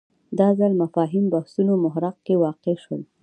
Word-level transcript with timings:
دا 0.39 0.47
ځل 0.59 0.71
مفاهیم 0.83 1.25
بحثونو 1.33 1.73
محراق 1.85 2.17
کې 2.25 2.35
واقع 2.43 2.73
شول 2.83 3.01